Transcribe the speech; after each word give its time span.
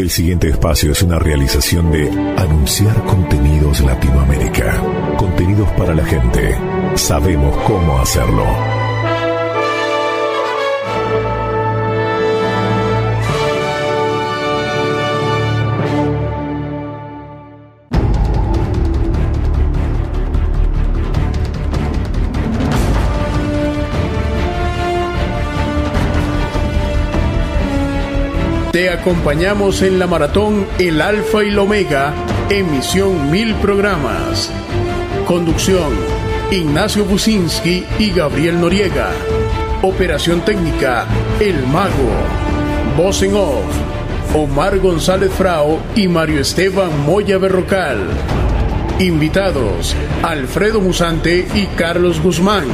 El 0.00 0.08
siguiente 0.08 0.48
espacio 0.48 0.92
es 0.92 1.02
una 1.02 1.18
realización 1.18 1.92
de 1.92 2.08
Anunciar 2.38 3.04
Contenidos 3.04 3.82
Latinoamérica. 3.82 4.82
Contenidos 5.18 5.68
para 5.72 5.94
la 5.94 6.02
gente. 6.06 6.56
Sabemos 6.94 7.54
cómo 7.66 7.98
hacerlo. 7.98 8.69
Te 28.72 28.88
acompañamos 28.88 29.82
en 29.82 29.98
la 29.98 30.06
maratón 30.06 30.64
El 30.78 31.00
Alfa 31.00 31.42
y 31.42 31.48
el 31.48 31.58
Omega, 31.58 32.14
emisión 32.48 33.28
mil 33.28 33.52
programas. 33.56 34.48
Conducción, 35.26 35.92
Ignacio 36.52 37.04
Businski 37.04 37.84
y 37.98 38.10
Gabriel 38.12 38.60
Noriega. 38.60 39.10
Operación 39.82 40.44
técnica, 40.44 41.04
El 41.40 41.66
Mago. 41.66 42.12
Voz 42.96 43.20
en 43.24 43.34
off, 43.34 43.64
Omar 44.36 44.78
González 44.78 45.32
Frao 45.32 45.80
y 45.96 46.06
Mario 46.06 46.40
Esteban 46.40 47.04
Moya 47.04 47.38
Berrocal. 47.38 47.98
Invitados, 49.00 49.96
Alfredo 50.22 50.80
Musante 50.80 51.44
y 51.56 51.66
Carlos 51.76 52.22
Guzmán. 52.22 52.66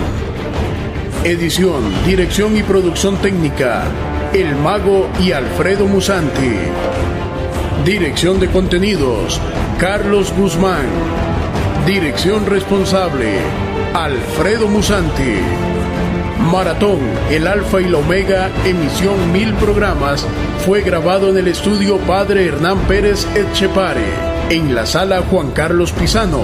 Edición, 1.24 1.82
dirección 2.04 2.54
y 2.54 2.62
producción 2.62 3.16
técnica, 3.16 3.84
el 4.40 4.54
Mago 4.54 5.08
y 5.18 5.32
Alfredo 5.32 5.86
Musanti. 5.86 6.56
Dirección 7.86 8.38
de 8.38 8.48
contenidos, 8.48 9.40
Carlos 9.78 10.30
Guzmán. 10.36 10.84
Dirección 11.86 12.44
responsable, 12.44 13.38
Alfredo 13.94 14.68
Musanti. 14.68 15.38
Maratón, 16.52 16.98
el 17.30 17.46
Alfa 17.46 17.80
y 17.80 17.88
la 17.88 17.96
Omega, 17.96 18.50
emisión 18.66 19.32
mil 19.32 19.54
programas, 19.54 20.26
fue 20.66 20.82
grabado 20.82 21.30
en 21.30 21.38
el 21.38 21.48
estudio 21.48 21.96
Padre 22.00 22.44
Hernán 22.44 22.78
Pérez 22.80 23.26
Etchepare, 23.34 24.04
en 24.50 24.74
la 24.74 24.84
sala 24.84 25.22
Juan 25.30 25.52
Carlos 25.52 25.92
Pisano, 25.92 26.42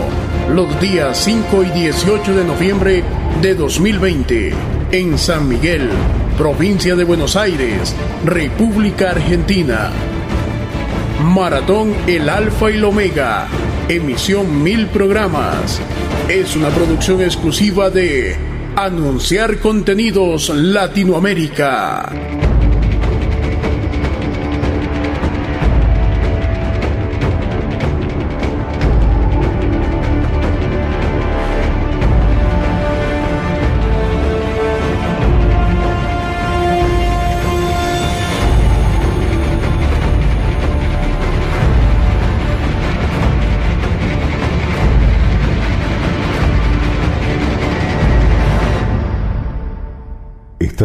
los 0.49 0.81
días 0.81 1.19
5 1.19 1.63
y 1.65 1.71
18 1.81 2.37
de 2.37 2.45
noviembre 2.45 3.05
de 3.43 3.55
2020, 3.55 4.55
en 4.93 5.19
San 5.19 5.47
Miguel, 5.47 5.91
provincia 6.37 6.97
de 6.97 7.05
Buenos 7.05 7.37
Aires, 7.37 7.95
República 8.25 9.11
Argentina. 9.11 9.91
Maratón 11.23 11.95
El 12.07 12.29
Alfa 12.29 12.71
y 12.71 12.75
el 12.75 12.85
Omega, 12.85 13.47
emisión 13.89 14.63
mil 14.63 14.87
programas. 14.87 15.81
Es 16.29 16.57
una 16.57 16.69
producción 16.71 17.23
exclusiva 17.23 17.91
de 17.91 18.37
Anunciar 18.77 19.59
Contenidos 19.59 20.49
Latinoamérica. 20.49 22.52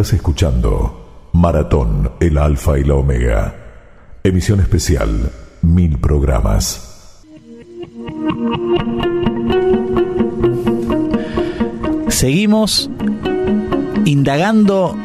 Estás 0.08 0.20
escuchando 0.20 1.30
Maratón, 1.34 2.14
el 2.22 2.38
Alfa 2.38 2.80
y 2.80 2.86
la 2.86 2.94
Omega. 2.94 3.56
Emisión 4.24 4.62
especial, 4.62 5.34
mil 5.64 5.98
programas. 6.00 7.26
Seguimos 12.08 12.90
indagando 14.06 14.96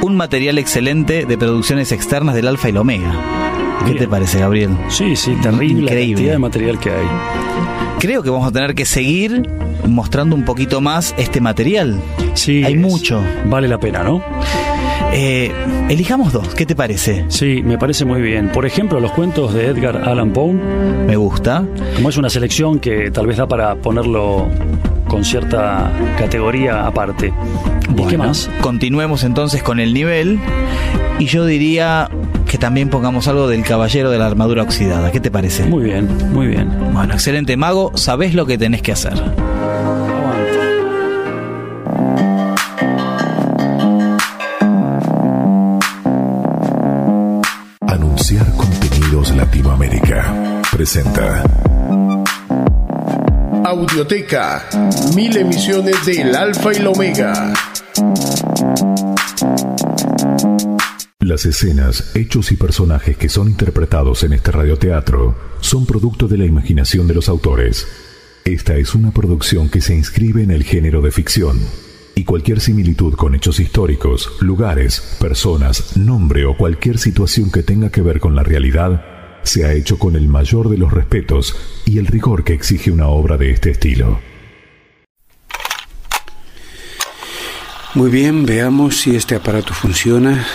un 0.00 0.16
material 0.16 0.56
excelente 0.56 1.26
de 1.26 1.36
producciones 1.36 1.92
externas 1.92 2.34
del 2.34 2.48
Alfa 2.48 2.70
y 2.70 2.72
la 2.72 2.80
Omega. 2.80 3.12
¿Qué 3.80 3.92
Bien. 3.92 3.98
te 3.98 4.08
parece, 4.08 4.38
Gabriel? 4.40 4.70
Sí, 4.88 5.16
sí, 5.16 5.34
terrible 5.42 5.82
la 5.82 5.90
Increíble. 5.90 6.14
cantidad 6.14 6.32
de 6.32 6.38
material 6.38 6.80
que 6.80 6.90
hay. 6.92 7.06
Creo 7.98 8.22
que 8.22 8.30
vamos 8.30 8.48
a 8.48 8.52
tener 8.52 8.74
que 8.74 8.86
seguir 8.86 9.50
mostrando 9.86 10.34
un 10.34 10.46
poquito 10.46 10.80
más 10.80 11.14
este 11.18 11.42
material. 11.42 12.00
Sí, 12.36 12.62
Hay 12.64 12.74
es- 12.74 12.78
mucho. 12.80 13.20
Vale 13.46 13.66
la 13.68 13.78
pena, 13.78 14.02
¿no? 14.04 14.22
Eh, 15.12 15.50
elijamos 15.88 16.32
dos, 16.32 16.54
¿qué 16.54 16.66
te 16.66 16.74
parece? 16.76 17.24
Sí, 17.28 17.62
me 17.64 17.78
parece 17.78 18.04
muy 18.04 18.20
bien. 18.20 18.48
Por 18.50 18.66
ejemplo, 18.66 19.00
los 19.00 19.12
cuentos 19.12 19.54
de 19.54 19.66
Edgar 19.66 20.02
Allan 20.08 20.32
Poe, 20.32 20.52
Me 21.06 21.16
gusta. 21.16 21.64
como 21.94 22.08
es 22.10 22.16
una 22.16 22.28
selección 22.28 22.78
que 22.80 23.10
tal 23.10 23.26
vez 23.26 23.36
da 23.38 23.46
para 23.46 23.74
ponerlo 23.76 24.48
con 25.08 25.24
cierta 25.24 25.90
categoría 26.18 26.86
aparte. 26.86 27.28
¿Y 27.28 27.94
qué 27.94 28.02
Bueno, 28.02 28.18
más? 28.24 28.50
Continuemos 28.60 29.24
entonces 29.24 29.62
con 29.62 29.80
el 29.80 29.94
nivel. 29.94 30.38
Y 31.18 31.26
yo 31.26 31.46
diría 31.46 32.10
que 32.46 32.58
también 32.58 32.90
pongamos 32.90 33.26
algo 33.28 33.48
del 33.48 33.62
Caballero 33.62 34.10
de 34.10 34.18
la 34.18 34.26
Armadura 34.26 34.62
Oxidada. 34.64 35.10
¿Qué 35.12 35.20
te 35.20 35.30
parece? 35.30 35.64
Muy 35.64 35.84
bien, 35.84 36.08
muy 36.32 36.46
bien. 36.48 36.68
Bueno, 36.92 37.14
excelente 37.14 37.56
mago, 37.56 37.92
sabés 37.94 38.34
lo 38.34 38.44
que 38.44 38.58
tenés 38.58 38.82
que 38.82 38.92
hacer. 38.92 39.14
Presenta 50.86 51.42
Audioteca, 53.64 54.68
mil 55.16 55.36
emisiones 55.36 56.06
del 56.06 56.32
Alfa 56.36 56.72
y 56.72 56.78
la 56.78 56.90
Omega. 56.90 57.52
Las 61.18 61.44
escenas, 61.44 62.12
hechos 62.14 62.52
y 62.52 62.56
personajes 62.56 63.16
que 63.16 63.28
son 63.28 63.48
interpretados 63.48 64.22
en 64.22 64.34
este 64.34 64.52
radioteatro 64.52 65.34
son 65.60 65.86
producto 65.86 66.28
de 66.28 66.38
la 66.38 66.44
imaginación 66.44 67.08
de 67.08 67.14
los 67.14 67.28
autores. 67.28 67.88
Esta 68.44 68.76
es 68.76 68.94
una 68.94 69.10
producción 69.10 69.68
que 69.68 69.80
se 69.80 69.96
inscribe 69.96 70.44
en 70.44 70.52
el 70.52 70.62
género 70.62 71.02
de 71.02 71.10
ficción, 71.10 71.58
y 72.14 72.22
cualquier 72.22 72.60
similitud 72.60 73.14
con 73.14 73.34
hechos 73.34 73.58
históricos, 73.58 74.30
lugares, 74.40 75.16
personas, 75.18 75.96
nombre 75.96 76.46
o 76.46 76.56
cualquier 76.56 76.98
situación 76.98 77.50
que 77.50 77.64
tenga 77.64 77.90
que 77.90 78.02
ver 78.02 78.20
con 78.20 78.36
la 78.36 78.44
realidad 78.44 79.15
se 79.46 79.64
ha 79.64 79.72
hecho 79.72 79.98
con 79.98 80.16
el 80.16 80.28
mayor 80.28 80.68
de 80.68 80.76
los 80.76 80.92
respetos 80.92 81.56
y 81.84 81.98
el 81.98 82.06
rigor 82.06 82.42
que 82.42 82.52
exige 82.52 82.90
una 82.90 83.08
obra 83.08 83.36
de 83.36 83.50
este 83.52 83.70
estilo. 83.70 84.18
Muy 87.94 88.10
bien, 88.10 88.44
veamos 88.44 88.98
si 88.98 89.14
este 89.14 89.36
aparato 89.36 89.72
funciona. 89.72 90.46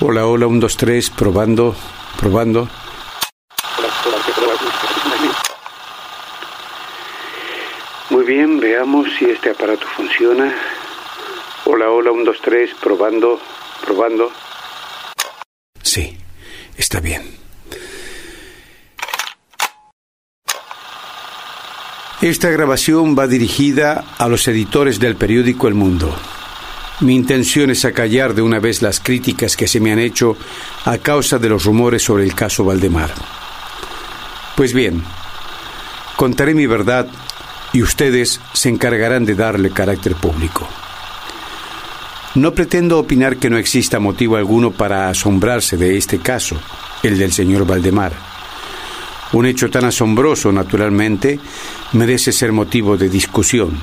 Hola, 0.00 0.26
hola, 0.26 0.46
1, 0.46 0.60
2, 0.60 0.76
3, 0.76 1.10
probando, 1.10 1.74
probando. 2.20 2.68
Muy 8.10 8.24
bien, 8.24 8.60
veamos 8.60 9.08
si 9.18 9.24
este 9.24 9.50
aparato 9.50 9.86
funciona. 9.96 10.54
Hola, 11.64 11.90
hola, 11.90 12.12
1, 12.12 12.24
2, 12.24 12.36
3, 12.42 12.70
probando, 12.80 13.40
probando. 13.84 14.30
Sí, 15.82 16.16
está 16.76 17.00
bien. 17.00 17.45
Esta 22.22 22.48
grabación 22.48 23.14
va 23.16 23.26
dirigida 23.26 24.02
a 24.16 24.26
los 24.28 24.48
editores 24.48 24.98
del 24.98 25.16
periódico 25.16 25.68
El 25.68 25.74
Mundo. 25.74 26.16
Mi 27.00 27.14
intención 27.14 27.68
es 27.68 27.84
acallar 27.84 28.32
de 28.32 28.40
una 28.40 28.58
vez 28.58 28.80
las 28.80 29.00
críticas 29.00 29.54
que 29.54 29.68
se 29.68 29.80
me 29.80 29.92
han 29.92 29.98
hecho 29.98 30.34
a 30.86 30.96
causa 30.96 31.38
de 31.38 31.50
los 31.50 31.64
rumores 31.64 32.02
sobre 32.02 32.24
el 32.24 32.34
caso 32.34 32.64
Valdemar. 32.64 33.12
Pues 34.56 34.72
bien, 34.72 35.04
contaré 36.16 36.54
mi 36.54 36.64
verdad 36.66 37.06
y 37.74 37.82
ustedes 37.82 38.40
se 38.54 38.70
encargarán 38.70 39.26
de 39.26 39.34
darle 39.34 39.70
carácter 39.70 40.14
público. 40.14 40.66
No 42.34 42.54
pretendo 42.54 42.98
opinar 42.98 43.36
que 43.36 43.50
no 43.50 43.58
exista 43.58 44.00
motivo 44.00 44.36
alguno 44.36 44.70
para 44.70 45.10
asombrarse 45.10 45.76
de 45.76 45.98
este 45.98 46.18
caso, 46.18 46.56
el 47.02 47.18
del 47.18 47.32
señor 47.32 47.66
Valdemar. 47.66 48.25
Un 49.32 49.46
hecho 49.46 49.70
tan 49.70 49.84
asombroso, 49.84 50.52
naturalmente, 50.52 51.38
merece 51.92 52.32
ser 52.32 52.52
motivo 52.52 52.96
de 52.96 53.08
discusión. 53.08 53.78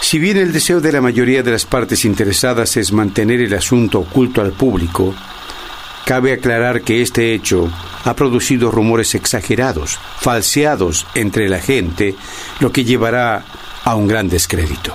Si 0.00 0.18
bien 0.18 0.36
el 0.36 0.52
deseo 0.52 0.80
de 0.80 0.92
la 0.92 1.00
mayoría 1.00 1.42
de 1.42 1.50
las 1.50 1.64
partes 1.64 2.04
interesadas 2.04 2.76
es 2.76 2.92
mantener 2.92 3.40
el 3.40 3.54
asunto 3.54 4.00
oculto 4.00 4.40
al 4.40 4.52
público, 4.52 5.14
Cabe 6.06 6.32
aclarar 6.32 6.82
que 6.82 7.02
este 7.02 7.34
hecho 7.34 7.68
ha 8.04 8.14
producido 8.14 8.70
rumores 8.70 9.16
exagerados, 9.16 9.98
falseados 10.20 11.04
entre 11.16 11.48
la 11.48 11.58
gente, 11.58 12.14
lo 12.60 12.70
que 12.70 12.84
llevará 12.84 13.44
a 13.82 13.96
un 13.96 14.06
gran 14.06 14.28
descrédito. 14.28 14.94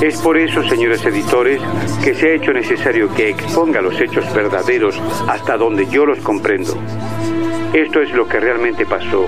Es 0.00 0.18
por 0.22 0.38
eso, 0.38 0.62
señores 0.66 1.04
editores, 1.04 1.60
que 2.02 2.14
se 2.14 2.28
ha 2.28 2.34
hecho 2.34 2.52
necesario 2.52 3.12
que 3.14 3.28
exponga 3.28 3.82
los 3.82 4.00
hechos 4.00 4.24
verdaderos 4.32 4.98
hasta 5.28 5.58
donde 5.58 5.86
yo 5.88 6.06
los 6.06 6.18
comprendo. 6.20 6.74
Esto 7.74 8.00
es 8.00 8.10
lo 8.12 8.26
que 8.26 8.40
realmente 8.40 8.86
pasó 8.86 9.26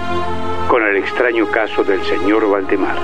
con 0.69 0.83
el 0.83 0.97
extraño 0.97 1.51
caso 1.51 1.85
del 1.85 2.03
señor 2.05 2.49
Valdemar. 2.49 2.97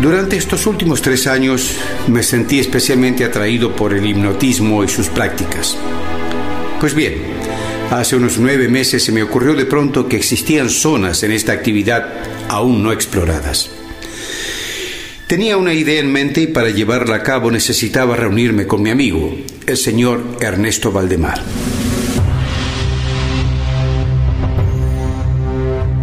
Durante 0.00 0.36
estos 0.36 0.66
últimos 0.66 1.02
tres 1.02 1.28
años 1.28 1.78
me 2.08 2.24
sentí 2.24 2.58
especialmente 2.58 3.24
atraído 3.24 3.76
por 3.76 3.92
el 3.92 4.04
hipnotismo 4.04 4.82
y 4.82 4.88
sus 4.88 5.08
prácticas. 5.08 5.78
Pues 6.80 6.94
bien, 6.94 7.29
hace 7.90 8.16
unos 8.16 8.38
nueve 8.38 8.68
meses 8.68 9.04
se 9.04 9.12
me 9.12 9.22
ocurrió 9.22 9.54
de 9.54 9.66
pronto 9.66 10.08
que 10.08 10.16
existían 10.16 10.70
zonas 10.70 11.22
en 11.22 11.32
esta 11.32 11.52
actividad 11.52 12.08
aún 12.48 12.82
no 12.82 12.92
exploradas. 12.92 13.70
Tenía 15.26 15.56
una 15.56 15.74
idea 15.74 16.00
en 16.00 16.10
mente 16.12 16.40
y 16.40 16.46
para 16.48 16.70
llevarla 16.70 17.16
a 17.16 17.22
cabo 17.22 17.50
necesitaba 17.50 18.16
reunirme 18.16 18.66
con 18.66 18.82
mi 18.82 18.90
amigo, 18.90 19.36
el 19.66 19.76
señor 19.76 20.38
Ernesto 20.40 20.90
Valdemar. 20.90 21.40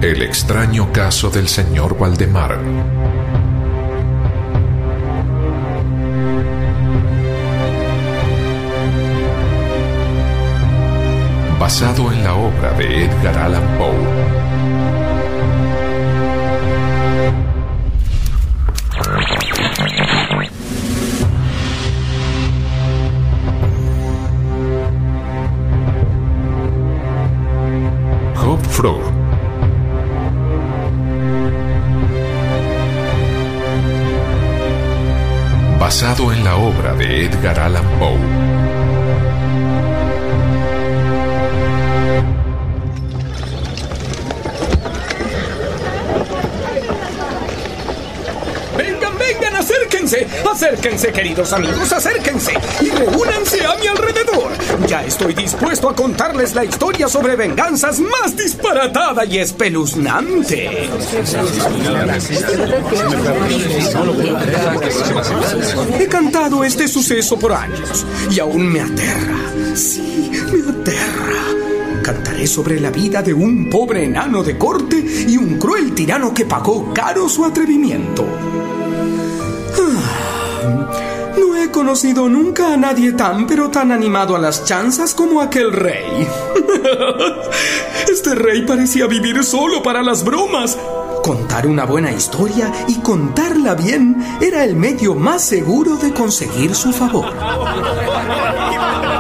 El 0.02 0.22
extraño 0.22 0.94
caso 0.94 1.30
del 1.30 1.48
señor 1.48 1.98
Valdemar. 1.98 2.97
Basado 11.68 12.14
en 12.14 12.24
la 12.24 12.34
obra 12.34 12.72
de 12.78 13.04
Edgar 13.04 13.38
Allan 13.40 13.78
Poe. 13.78 13.92
Hopfrog. 28.42 29.02
Basado 35.78 36.32
en 36.32 36.46
la 36.46 36.56
obra 36.56 36.94
de 36.94 37.26
Edgar 37.26 37.60
Allan 37.60 37.84
Poe. 38.00 38.67
Acérquense, 50.58 51.12
queridos 51.12 51.54
amigos, 51.54 51.94
acérquense 51.94 52.52
y 52.82 52.90
reúnanse 52.90 53.64
a 53.64 53.76
mi 53.76 53.86
alrededor. 53.86 54.52
Ya 54.88 55.06
estoy 55.06 55.36
dispuesto 55.36 55.88
a 55.88 55.96
contarles 55.96 56.56
la 56.56 56.66
historia 56.66 57.08
sobre 57.08 57.36
venganzas 57.36 58.00
más 58.00 58.36
disparatada 58.36 59.24
y 59.24 59.38
espeluznante. 59.38 60.90
He 66.00 66.08
cantado 66.08 66.64
este 66.64 66.88
suceso 66.88 67.38
por 67.38 67.54
años 67.54 68.04
y 68.32 68.40
aún 68.40 68.68
me 68.74 68.82
aterra. 68.82 69.38
Sí, 69.76 70.32
me 70.52 70.72
aterra. 70.72 72.02
Cantaré 72.02 72.48
sobre 72.48 72.80
la 72.80 72.90
vida 72.90 73.22
de 73.22 73.36
un 73.36 73.70
pobre 73.70 74.06
enano 74.06 74.42
de 74.44 74.58
corte 74.58 74.96
y 75.28 75.38
un 75.38 75.60
cruel 75.60 75.94
tirano 75.94 76.34
que 76.34 76.46
pagó 76.46 76.92
caro 76.96 77.30
su 77.30 77.46
atrevimiento. 77.46 78.26
No 81.38 81.56
he 81.56 81.72
conocido 81.72 82.28
nunca 82.30 82.74
a 82.74 82.78
nadie 82.78 83.14
tan 83.14 83.48
pero 83.48 83.70
tan 83.70 83.92
animado 83.92 84.36
a 84.36 84.40
las 84.40 84.66
chanzas 84.66 85.14
como 85.14 85.42
aquel 85.42 85.72
rey. 85.72 86.28
Este 88.12 88.36
rey 88.36 88.66
parecía 88.66 89.06
vivir 89.06 89.44
solo 89.44 89.84
para 89.84 90.02
las 90.02 90.24
bromas. 90.24 90.78
Contar 91.24 91.68
una 91.68 91.86
buena 91.86 92.12
historia 92.12 92.72
y 92.88 93.00
contarla 93.00 93.76
bien 93.76 94.16
era 94.42 94.64
el 94.64 94.76
medio 94.76 95.14
más 95.14 95.44
seguro 95.44 95.98
de 95.98 96.14
conseguir 96.14 96.74
su 96.74 96.94
favor. 96.94 97.34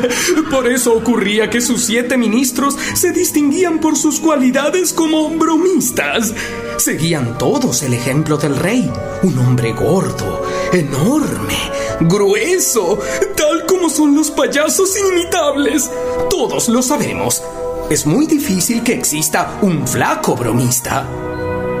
Por 0.50 0.68
eso 0.68 0.94
ocurría 0.94 1.50
que 1.50 1.60
sus 1.60 1.84
siete 1.84 2.16
ministros 2.16 2.76
se 2.94 3.12
distinguían 3.12 3.78
por 3.78 3.96
sus 3.96 4.20
cualidades 4.20 4.92
como 4.92 5.30
bromistas. 5.30 6.34
Seguían 6.76 7.38
todos 7.38 7.82
el 7.82 7.94
ejemplo 7.94 8.36
del 8.36 8.56
rey, 8.56 8.90
un 9.22 9.38
hombre 9.38 9.72
gordo, 9.72 10.42
enorme, 10.72 11.56
grueso, 12.00 12.98
tal 13.36 13.66
como 13.66 13.88
son 13.88 14.14
los 14.14 14.30
payasos 14.30 14.98
inimitables. 14.98 15.90
Todos 16.30 16.68
lo 16.68 16.82
sabemos. 16.82 17.42
Es 17.90 18.06
muy 18.06 18.26
difícil 18.26 18.82
que 18.82 18.94
exista 18.94 19.58
un 19.62 19.86
flaco 19.86 20.34
bromista. 20.34 21.06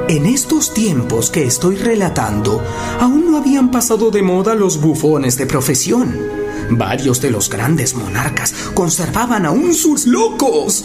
En 0.08 0.26
estos 0.26 0.74
tiempos 0.74 1.30
que 1.30 1.44
estoy 1.44 1.76
relatando, 1.76 2.62
aún 3.00 3.30
no 3.30 3.38
habían 3.38 3.70
pasado 3.70 4.10
de 4.10 4.22
moda 4.22 4.54
los 4.54 4.80
bufones 4.80 5.38
de 5.38 5.46
profesión. 5.46 6.41
Varios 6.76 7.20
de 7.20 7.30
los 7.30 7.50
grandes 7.50 7.94
monarcas 7.94 8.54
conservaban 8.72 9.44
aún 9.44 9.74
sus 9.74 10.06
locos. 10.06 10.84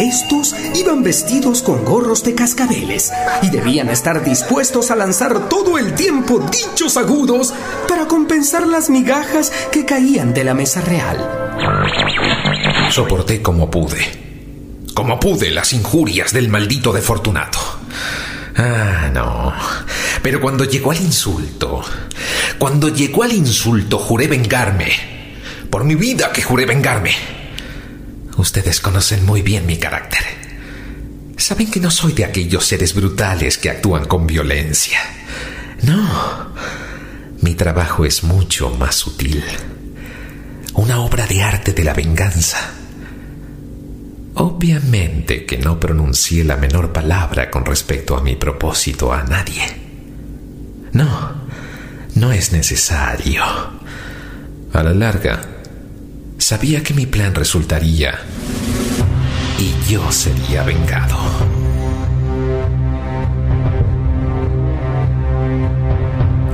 Estos 0.00 0.54
iban 0.74 1.02
vestidos 1.02 1.62
con 1.62 1.84
gorros 1.84 2.24
de 2.24 2.34
cascabeles 2.34 3.12
y 3.42 3.50
debían 3.50 3.90
estar 3.90 4.24
dispuestos 4.24 4.90
a 4.90 4.96
lanzar 4.96 5.50
todo 5.50 5.76
el 5.76 5.94
tiempo 5.94 6.40
dichos 6.50 6.96
agudos 6.96 7.52
para 7.86 8.06
compensar 8.06 8.66
las 8.66 8.88
migajas 8.88 9.52
que 9.70 9.84
caían 9.84 10.32
de 10.32 10.44
la 10.44 10.54
mesa 10.54 10.80
real. 10.80 11.18
Soporté 12.90 13.42
como 13.42 13.70
pude. 13.70 14.00
Como 14.94 15.20
pude 15.20 15.50
las 15.50 15.74
injurias 15.74 16.32
del 16.32 16.48
maldito 16.48 16.90
de 16.92 17.02
Fortunato. 17.02 17.58
Ah, 18.56 19.10
no. 19.12 19.52
Pero 20.22 20.40
cuando 20.40 20.64
llegó 20.64 20.90
al 20.90 21.00
insulto, 21.00 21.84
cuando 22.58 22.88
llegó 22.88 23.22
al 23.22 23.32
insulto, 23.32 23.98
juré 23.98 24.26
vengarme 24.26 25.17
por 25.70 25.84
mi 25.84 25.94
vida 25.94 26.32
que 26.32 26.42
juré 26.42 26.66
vengarme. 26.66 27.12
Ustedes 28.36 28.80
conocen 28.80 29.24
muy 29.26 29.42
bien 29.42 29.66
mi 29.66 29.76
carácter. 29.78 30.22
Saben 31.36 31.70
que 31.70 31.80
no 31.80 31.90
soy 31.90 32.12
de 32.12 32.24
aquellos 32.24 32.66
seres 32.66 32.94
brutales 32.94 33.58
que 33.58 33.70
actúan 33.70 34.04
con 34.04 34.26
violencia. 34.26 34.98
No. 35.82 36.52
Mi 37.40 37.54
trabajo 37.54 38.04
es 38.04 38.24
mucho 38.24 38.70
más 38.70 38.96
sutil. 38.96 39.42
Una 40.74 41.00
obra 41.00 41.26
de 41.26 41.42
arte 41.42 41.72
de 41.72 41.84
la 41.84 41.94
venganza. 41.94 42.72
Obviamente 44.34 45.46
que 45.46 45.58
no 45.58 45.80
pronuncié 45.80 46.44
la 46.44 46.56
menor 46.56 46.92
palabra 46.92 47.50
con 47.50 47.64
respecto 47.64 48.16
a 48.16 48.22
mi 48.22 48.36
propósito 48.36 49.12
a 49.12 49.24
nadie. 49.24 49.62
No, 50.92 51.32
no 52.14 52.32
es 52.32 52.52
necesario. 52.52 53.42
A 54.72 54.82
la 54.82 54.92
larga, 54.92 55.57
Sabía 56.48 56.82
que 56.82 56.94
mi 56.94 57.04
plan 57.04 57.34
resultaría 57.34 58.20
y 59.58 59.92
yo 59.92 60.10
sería 60.10 60.62
vengado. 60.62 61.18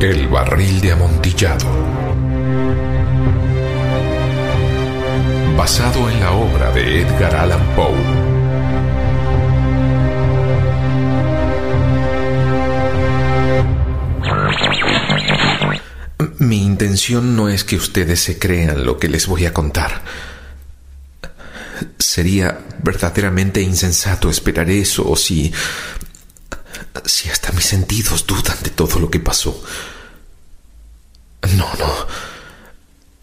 El 0.00 0.26
barril 0.26 0.80
de 0.80 0.90
amontillado. 0.90 1.66
Basado 5.56 6.10
en 6.10 6.18
la 6.18 6.32
obra 6.32 6.72
de 6.72 7.02
Edgar 7.02 7.36
Allan 7.36 7.64
Poe. 7.76 8.33
Mi 16.44 16.62
intención 16.62 17.36
no 17.36 17.48
es 17.48 17.64
que 17.64 17.76
ustedes 17.76 18.20
se 18.20 18.38
crean 18.38 18.84
lo 18.84 18.98
que 18.98 19.08
les 19.08 19.26
voy 19.26 19.46
a 19.46 19.54
contar. 19.54 20.02
Sería 21.98 22.60
verdaderamente 22.82 23.62
insensato 23.62 24.28
esperar 24.28 24.68
eso 24.68 25.16
si... 25.16 25.50
si 27.06 27.30
hasta 27.30 27.50
mis 27.52 27.64
sentidos 27.64 28.26
dudan 28.26 28.58
de 28.62 28.68
todo 28.70 28.98
lo 28.98 29.10
que 29.10 29.20
pasó. 29.20 29.64
No, 31.56 31.66
no. 31.78 32.06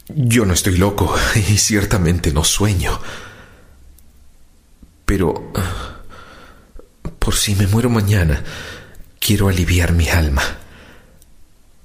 Yo 0.07 0.45
no 0.45 0.55
estoy 0.55 0.77
loco 0.77 1.15
y 1.35 1.57
ciertamente 1.57 2.33
no 2.33 2.43
sueño. 2.43 2.99
Pero... 5.05 5.53
Por 7.19 7.35
si 7.35 7.53
me 7.53 7.67
muero 7.67 7.91
mañana, 7.91 8.43
quiero 9.19 9.47
aliviar 9.47 9.91
mi 9.91 10.09
alma. 10.09 10.41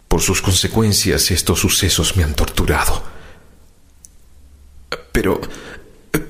Por 0.09 0.23
sus 0.23 0.41
consecuencias, 0.41 1.31
estos 1.31 1.61
sucesos 1.61 2.17
me 2.17 2.25
han 2.25 2.35
torturado. 2.35 3.03
Pero, 5.13 5.41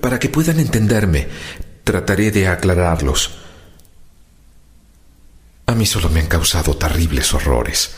para 0.01 0.19
que 0.19 0.29
puedan 0.29 0.61
entenderme, 0.61 1.29
trataré 1.85 2.31
de 2.31 2.49
aclararlos. 2.49 3.33
A 5.67 5.75
mí 5.75 5.87
solo 5.87 6.09
me 6.09 6.21
han 6.21 6.27
causado 6.27 6.77
terribles 6.77 7.35
horrores. 7.35 7.93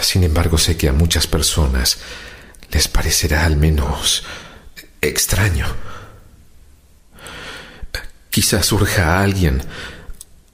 Sin 0.00 0.24
embargo, 0.24 0.58
sé 0.58 0.76
que 0.76 0.88
a 0.88 0.92
muchas 0.92 1.26
personas 1.26 1.98
les 2.70 2.88
parecerá 2.88 3.44
al 3.44 3.56
menos 3.56 4.24
extraño. 5.00 5.66
Quizás 8.30 8.66
surja 8.66 9.18
a 9.18 9.22
alguien 9.22 9.62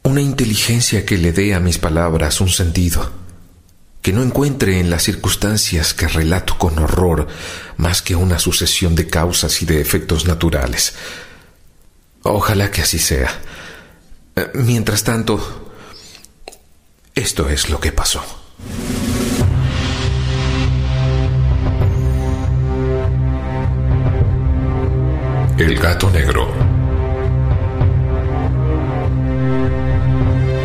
una 0.03 0.21
inteligencia 0.21 1.05
que 1.07 1.19
le 1.19 1.33
dé 1.33 1.55
a 1.55 1.61
mis 1.61 1.79
palabras 1.79 2.41
un 2.41 2.49
sentido, 2.49 3.13
que 4.09 4.15
no 4.15 4.23
encuentre 4.23 4.81
en 4.81 4.89
las 4.89 5.03
circunstancias 5.03 5.93
que 5.93 6.09
relato 6.09 6.57
con 6.57 6.79
horror 6.79 7.29
más 7.77 8.01
que 8.01 8.17
una 8.17 8.39
sucesión 8.39 8.95
de 8.95 9.07
causas 9.07 9.61
y 9.61 9.67
de 9.67 9.83
efectos 9.83 10.25
naturales. 10.27 10.95
Ojalá 12.23 12.71
que 12.71 12.81
así 12.81 12.99
sea. 12.99 13.29
Mientras 14.55 15.05
tanto, 15.05 15.75
esto 17.15 17.51
es 17.51 17.69
lo 17.69 17.81
que 17.81 17.93
pasó. 17.93 18.25
El 25.59 25.79
gato 25.79 26.09
negro. 26.09 26.51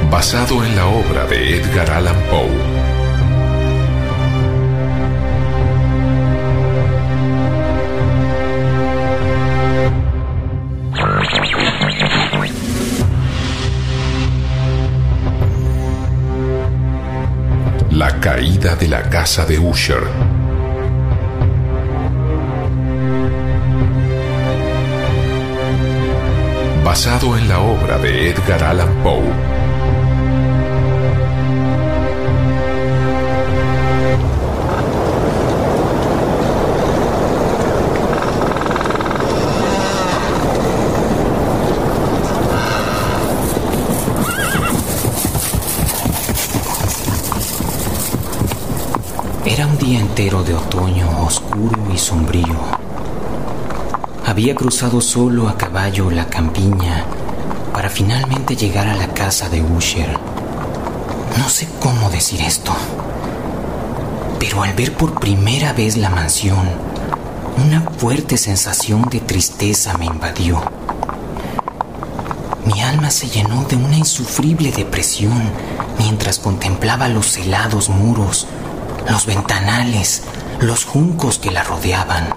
Basado 0.10 0.64
en 0.64 0.78
la 0.78 0.86
obra 0.86 1.26
de 1.26 1.58
Edgar 1.58 1.92
Allan 1.92 2.24
Poe. 2.30 2.93
La 18.04 18.20
caída 18.20 18.76
de 18.76 18.90
la 18.90 19.02
casa 19.10 19.46
de 19.46 19.58
Usher. 19.58 20.04
basado 26.84 27.38
en 27.38 27.48
la 27.48 27.60
obra 27.60 27.98
de 27.98 28.30
Edgar 28.30 28.62
Allan 28.62 28.94
Poe. 29.04 29.63
Entero 50.14 50.44
de 50.44 50.54
otoño 50.54 51.26
oscuro 51.26 51.92
y 51.92 51.98
sombrío. 51.98 52.60
Había 54.24 54.54
cruzado 54.54 55.02
solo 55.02 55.50
a 55.50 55.58
caballo 55.58 56.12
la 56.12 56.28
campiña 56.28 57.04
para 57.74 57.90
finalmente 57.90 58.56
llegar 58.56 58.88
a 58.88 58.94
la 58.94 59.08
casa 59.08 59.50
de 59.50 59.64
Usher. 59.64 60.20
No 61.40 61.50
sé 61.50 61.68
cómo 61.80 62.12
decir 62.12 62.42
esto, 62.42 62.74
pero 64.38 64.62
al 64.62 64.74
ver 64.74 64.94
por 64.94 65.20
primera 65.20 65.74
vez 65.74 65.98
la 65.98 66.12
mansión, 66.12 66.70
una 67.66 67.82
fuerte 67.98 68.38
sensación 68.38 69.10
de 69.10 69.20
tristeza 69.20 69.98
me 69.98 70.06
invadió. 70.06 70.62
Mi 72.68 72.84
alma 72.84 73.10
se 73.10 73.30
llenó 73.30 73.64
de 73.64 73.78
una 73.78 73.98
insufrible 73.98 74.72
depresión 74.72 75.42
mientras 75.98 76.38
contemplaba 76.38 77.08
los 77.08 77.36
helados 77.38 77.90
muros, 77.90 78.46
los 79.10 79.26
ventanales, 79.26 80.24
los 80.60 80.86
juncos 80.86 81.40
que 81.40 81.52
la 81.52 81.64
rodeaban. 81.64 82.34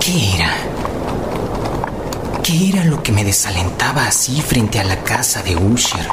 ¿Qué 0.00 0.34
era? 0.36 0.50
¿Qué 2.42 2.70
era 2.70 2.84
lo 2.84 3.02
que 3.02 3.12
me 3.12 3.24
desalentaba 3.24 4.06
así 4.06 4.40
frente 4.40 4.80
a 4.80 4.84
la 4.84 4.96
casa 5.02 5.42
de 5.42 5.56
Usher? 5.56 6.08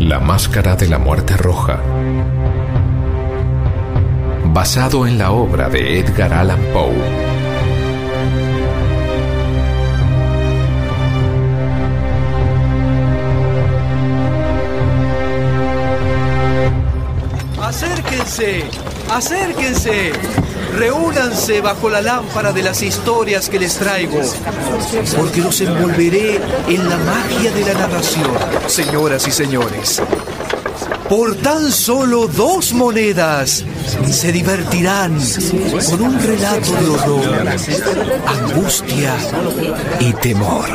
La 0.00 0.20
máscara 0.20 0.76
de 0.76 0.88
la 0.88 0.98
muerte 0.98 1.36
roja. 1.36 1.80
Basado 4.44 5.06
en 5.06 5.16
la 5.16 5.30
obra 5.30 5.70
de 5.70 5.98
Edgar 5.98 6.34
Allan 6.34 6.60
Poe. 6.74 7.31
Acérquense, 17.82 18.64
acérquense, 19.10 20.12
reúnanse 20.76 21.60
bajo 21.60 21.90
la 21.90 22.00
lámpara 22.00 22.52
de 22.52 22.62
las 22.62 22.80
historias 22.80 23.48
que 23.48 23.58
les 23.58 23.74
traigo, 23.74 24.20
porque 25.16 25.40
los 25.40 25.60
envolveré 25.60 26.40
en 26.68 26.88
la 26.88 26.96
magia 26.98 27.50
de 27.50 27.64
la 27.64 27.74
narración, 27.74 28.30
señoras 28.68 29.26
y 29.26 29.32
señores. 29.32 30.00
Por 31.08 31.34
tan 31.38 31.72
solo 31.72 32.28
dos 32.28 32.72
monedas 32.72 33.64
se 34.08 34.30
divertirán 34.30 35.18
con 35.90 36.02
un 36.02 36.22
relato 36.22 36.72
de 36.74 36.88
horror, 36.88 37.48
angustia 38.28 39.16
y 39.98 40.12
temor. 40.12 40.68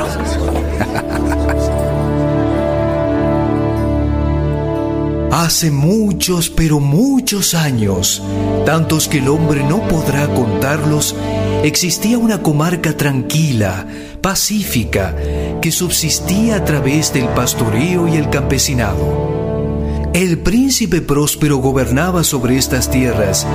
Hace 5.39 5.69
muchos, 5.69 6.49
pero 6.49 6.79
muchos 6.79 7.53
años, 7.53 8.23
tantos 8.65 9.07
que 9.07 9.19
el 9.19 9.29
hombre 9.29 9.63
no 9.63 9.87
podrá 9.87 10.27
contarlos, 10.33 11.15
existía 11.63 12.17
una 12.17 12.41
comarca 12.41 12.97
tranquila, 12.97 13.85
pacífica, 14.19 15.15
que 15.61 15.71
subsistía 15.71 16.55
a 16.55 16.65
través 16.65 17.13
del 17.13 17.27
pastoreo 17.27 18.07
y 18.07 18.15
el 18.15 18.31
campesinado. 18.31 20.09
El 20.11 20.39
príncipe 20.39 21.01
próspero 21.01 21.57
gobernaba 21.57 22.23
sobre 22.23 22.57
estas 22.57 22.89
tierras 22.89 23.45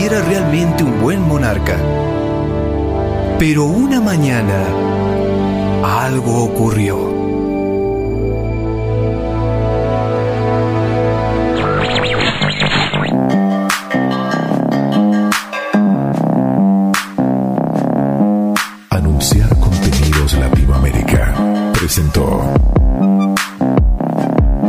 y 0.00 0.04
era 0.04 0.22
realmente 0.22 0.84
un 0.84 1.00
buen 1.00 1.20
monarca. 1.20 1.76
Pero 3.40 3.64
una 3.64 4.00
mañana 4.00 4.66
algo 5.82 6.44
ocurrió. 6.44 7.13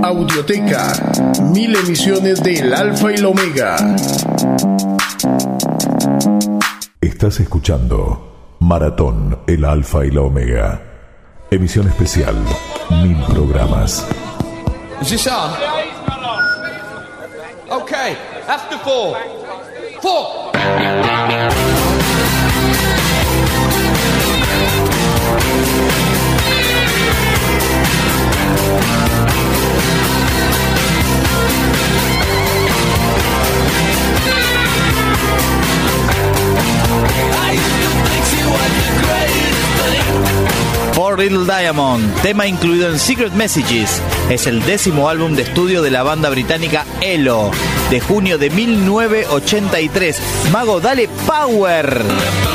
Audioteca, 0.03 0.94
mil 1.51 1.75
emisiones 1.75 2.44
del 2.44 2.72
Alfa 2.72 3.13
y 3.13 3.17
la 3.17 3.29
Omega. 3.29 3.77
Estás 7.01 7.39
escuchando 7.39 8.58
Maratón, 8.60 9.39
el 9.48 9.65
Alfa 9.65 10.05
y 10.05 10.12
la 10.12 10.22
Omega. 10.22 10.82
Emisión 11.50 11.88
especial, 11.88 12.36
mil 13.01 13.17
programas. 13.24 14.05
Okay, 17.72 18.15
after 18.48 18.77
four. 18.84 19.17
Four. 20.00 20.51
Little 41.19 41.45
Diamond, 41.45 42.13
tema 42.22 42.48
incluido 42.48 42.89
en 42.89 43.00
Secret 43.00 43.34
Messages. 43.34 44.01
Es 44.29 44.48
el 44.48 44.63
décimo 44.65 45.10
álbum 45.10 45.36
de 45.36 45.43
estudio 45.43 45.81
de 45.81 45.91
la 45.91 46.03
banda 46.03 46.29
británica 46.29 46.86
Elo, 47.01 47.51
de 47.89 48.00
junio 48.01 48.38
de 48.38 48.50
1983. 48.50 50.22
Mago, 50.51 50.79
dale 50.79 51.07
power. 51.27 52.54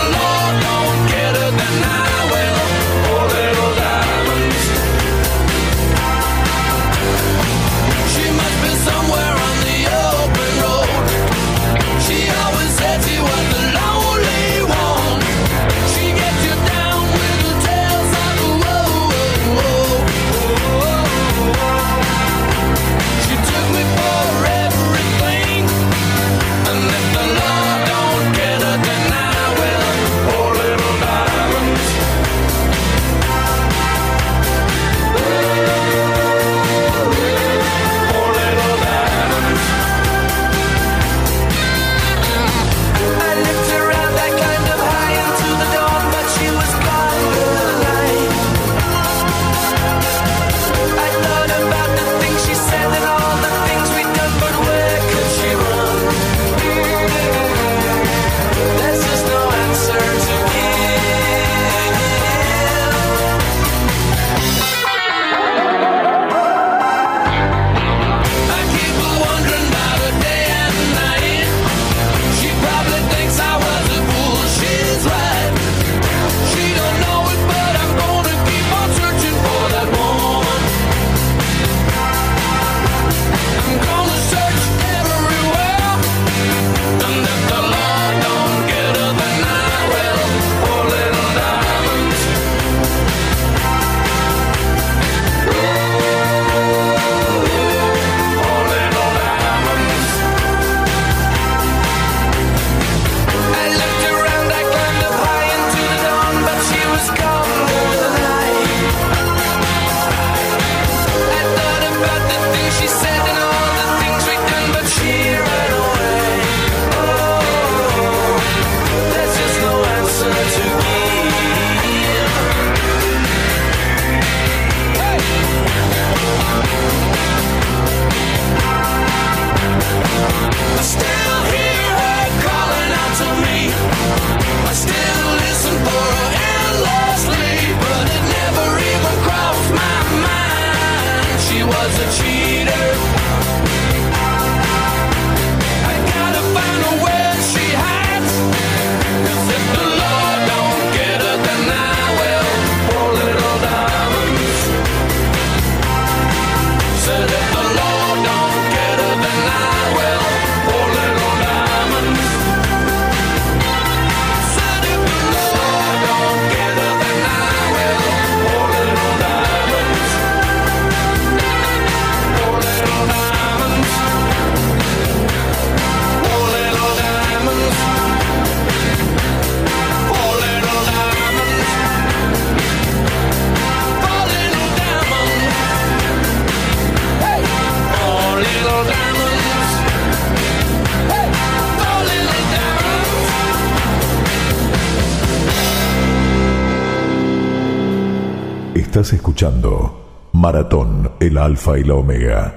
Alfa 201.50 201.76
y 201.80 201.82
la 201.82 201.95
Omega. 201.95 202.54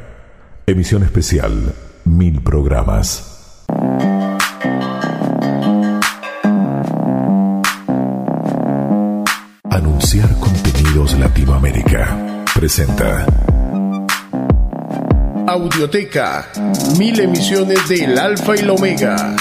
Emisión 0.68 1.02
especial, 1.02 1.74
mil 2.06 2.44
programas. 2.44 3.66
Anunciar 9.64 10.30
contenidos 10.40 11.18
Latinoamérica. 11.18 12.46
Presenta. 12.54 13.26
Audioteca, 15.48 16.50
mil 17.00 17.20
emisiones 17.20 17.90
del 17.90 18.20
Alfa 18.20 18.56
y 18.56 18.62
la 18.62 18.74
Omega. 18.74 19.36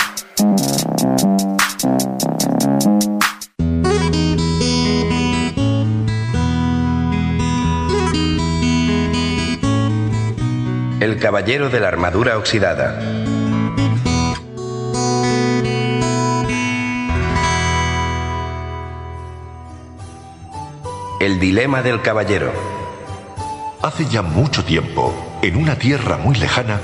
El 11.02 11.18
caballero 11.18 11.68
de 11.68 11.80
la 11.80 11.88
armadura 11.88 12.38
oxidada. 12.38 13.00
El 21.18 21.40
dilema 21.40 21.82
del 21.82 22.02
caballero. 22.02 22.52
Hace 23.82 24.04
ya 24.06 24.22
mucho 24.22 24.64
tiempo, 24.64 25.12
en 25.42 25.56
una 25.56 25.76
tierra 25.76 26.18
muy 26.18 26.36
lejana, 26.36 26.80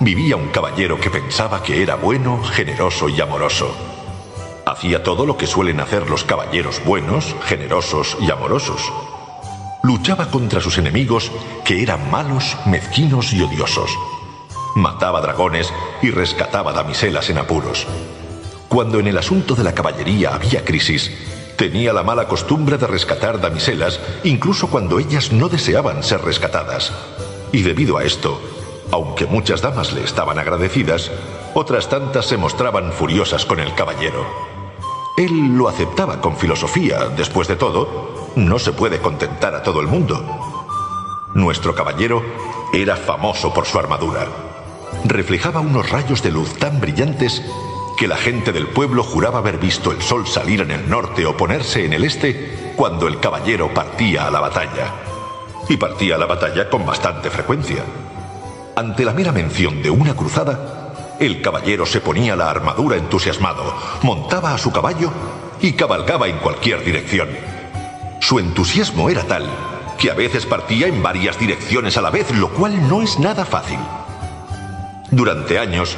vivía 0.00 0.36
un 0.36 0.48
caballero 0.48 1.00
que 1.00 1.08
pensaba 1.08 1.62
que 1.62 1.82
era 1.82 1.94
bueno, 1.94 2.42
generoso 2.42 3.08
y 3.08 3.18
amoroso. 3.22 3.74
Hacía 4.66 5.02
todo 5.02 5.24
lo 5.24 5.38
que 5.38 5.46
suelen 5.46 5.80
hacer 5.80 6.10
los 6.10 6.24
caballeros 6.24 6.84
buenos, 6.84 7.34
generosos 7.46 8.18
y 8.20 8.30
amorosos 8.30 8.82
luchaba 9.86 10.26
contra 10.32 10.60
sus 10.60 10.78
enemigos 10.78 11.30
que 11.64 11.80
eran 11.80 12.10
malos, 12.10 12.56
mezquinos 12.66 13.32
y 13.32 13.40
odiosos. 13.40 13.96
Mataba 14.74 15.20
dragones 15.20 15.72
y 16.02 16.10
rescataba 16.10 16.72
damiselas 16.72 17.30
en 17.30 17.38
apuros. 17.38 17.86
Cuando 18.68 18.98
en 18.98 19.06
el 19.06 19.16
asunto 19.16 19.54
de 19.54 19.62
la 19.62 19.74
caballería 19.74 20.34
había 20.34 20.64
crisis, 20.64 21.12
tenía 21.56 21.92
la 21.92 22.02
mala 22.02 22.26
costumbre 22.26 22.78
de 22.78 22.88
rescatar 22.88 23.40
damiselas 23.40 24.00
incluso 24.24 24.66
cuando 24.68 24.98
ellas 24.98 25.30
no 25.30 25.48
deseaban 25.48 26.02
ser 26.02 26.20
rescatadas. 26.22 26.92
Y 27.52 27.62
debido 27.62 27.96
a 27.96 28.02
esto, 28.02 28.40
aunque 28.90 29.26
muchas 29.26 29.62
damas 29.62 29.92
le 29.92 30.02
estaban 30.02 30.40
agradecidas, 30.40 31.12
otras 31.54 31.88
tantas 31.88 32.26
se 32.26 32.36
mostraban 32.36 32.92
furiosas 32.92 33.46
con 33.46 33.60
el 33.60 33.72
caballero. 33.74 34.26
Él 35.16 35.56
lo 35.56 35.68
aceptaba 35.68 36.20
con 36.20 36.36
filosofía, 36.36 37.06
después 37.16 37.46
de 37.46 37.54
todo, 37.54 38.25
no 38.36 38.58
se 38.58 38.72
puede 38.72 39.00
contentar 39.00 39.54
a 39.54 39.62
todo 39.62 39.80
el 39.80 39.86
mundo. 39.86 40.22
Nuestro 41.34 41.74
caballero 41.74 42.22
era 42.72 42.94
famoso 42.94 43.52
por 43.52 43.64
su 43.66 43.78
armadura. 43.78 44.26
Reflejaba 45.04 45.60
unos 45.60 45.90
rayos 45.90 46.22
de 46.22 46.30
luz 46.30 46.54
tan 46.58 46.78
brillantes 46.78 47.42
que 47.96 48.06
la 48.06 48.16
gente 48.16 48.52
del 48.52 48.68
pueblo 48.68 49.02
juraba 49.02 49.38
haber 49.38 49.56
visto 49.56 49.90
el 49.90 50.02
sol 50.02 50.26
salir 50.26 50.60
en 50.60 50.70
el 50.70 50.88
norte 50.88 51.24
o 51.24 51.36
ponerse 51.36 51.86
en 51.86 51.94
el 51.94 52.04
este 52.04 52.74
cuando 52.76 53.08
el 53.08 53.20
caballero 53.20 53.72
partía 53.72 54.26
a 54.26 54.30
la 54.30 54.40
batalla. 54.40 54.92
Y 55.68 55.78
partía 55.78 56.16
a 56.16 56.18
la 56.18 56.26
batalla 56.26 56.68
con 56.68 56.84
bastante 56.84 57.30
frecuencia. 57.30 57.84
Ante 58.76 59.04
la 59.04 59.14
mera 59.14 59.32
mención 59.32 59.82
de 59.82 59.88
una 59.88 60.14
cruzada, 60.14 61.16
el 61.18 61.40
caballero 61.40 61.86
se 61.86 62.02
ponía 62.02 62.36
la 62.36 62.50
armadura 62.50 62.96
entusiasmado, 62.96 63.74
montaba 64.02 64.52
a 64.52 64.58
su 64.58 64.70
caballo 64.70 65.10
y 65.62 65.72
cabalgaba 65.72 66.28
en 66.28 66.36
cualquier 66.36 66.84
dirección. 66.84 67.55
Su 68.20 68.38
entusiasmo 68.38 69.08
era 69.08 69.22
tal 69.24 69.48
que 69.98 70.10
a 70.10 70.14
veces 70.14 70.46
partía 70.46 70.86
en 70.86 71.02
varias 71.02 71.38
direcciones 71.38 71.96
a 71.96 72.02
la 72.02 72.10
vez, 72.10 72.30
lo 72.32 72.50
cual 72.50 72.88
no 72.88 73.02
es 73.02 73.18
nada 73.18 73.44
fácil. 73.44 73.78
Durante 75.10 75.58
años, 75.58 75.96